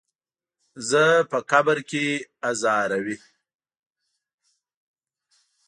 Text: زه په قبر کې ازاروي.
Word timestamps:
زه 0.89 1.03
په 1.31 1.39
قبر 1.51 1.77
کې 1.89 2.05
ازاروي. 2.49 3.17